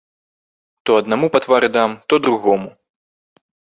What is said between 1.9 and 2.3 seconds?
то